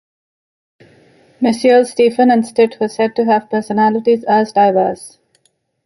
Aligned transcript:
Messrs 1.39 1.91
Stephen 1.91 2.31
and 2.31 2.43
Stitt 2.43 2.79
were 2.81 2.87
said 2.87 3.15
to 3.15 3.25
have 3.25 3.51
personalities 3.51 4.23
as 4.23 4.51
diverse. 4.51 5.19